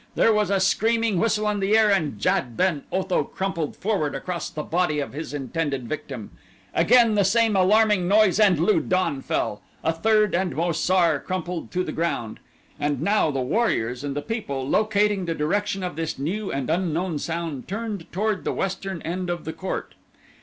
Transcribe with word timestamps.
There 0.15 0.33
was 0.33 0.49
a 0.49 0.59
screaming 0.59 1.19
whistle 1.19 1.47
in 1.47 1.59
the 1.59 1.77
air 1.77 1.91
and 1.91 2.17
Jad 2.17 2.57
ben 2.57 2.85
Otho 2.91 3.23
crumpled 3.23 3.75
forward 3.75 4.15
across 4.15 4.49
the 4.49 4.63
body 4.63 4.99
of 4.99 5.13
his 5.13 5.31
intended 5.31 5.87
victim. 5.87 6.31
Again 6.73 7.13
the 7.13 7.23
same 7.23 7.55
alarming 7.55 8.07
noise 8.07 8.39
and 8.39 8.59
Lu 8.59 8.79
don 8.79 9.21
fell, 9.21 9.61
a 9.83 9.93
third 9.93 10.33
and 10.33 10.55
Mo 10.55 10.71
sar 10.71 11.19
crumpled 11.19 11.69
to 11.73 11.83
the 11.83 11.91
ground. 11.91 12.39
And 12.79 12.99
now 12.99 13.29
the 13.29 13.41
warriors 13.41 14.03
and 14.03 14.15
the 14.15 14.23
people, 14.23 14.67
locating 14.67 15.25
the 15.25 15.35
direction 15.35 15.83
of 15.83 15.95
this 15.95 16.17
new 16.17 16.51
and 16.51 16.67
unknown 16.71 17.19
sound 17.19 17.67
turned 17.67 18.11
toward 18.11 18.43
the 18.43 18.53
western 18.53 19.03
end 19.03 19.29
of 19.29 19.45
the 19.45 19.53
court. 19.53 19.93